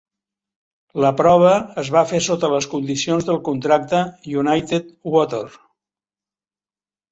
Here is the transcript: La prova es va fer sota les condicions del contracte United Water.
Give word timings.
La 1.03 1.11
prova 1.19 1.51
es 1.81 1.91
va 1.97 2.03
fer 2.13 2.21
sota 2.29 2.49
les 2.55 2.69
condicions 2.73 3.29
del 3.29 3.39
contracte 3.51 4.01
United 4.41 4.91
Water. 5.15 5.45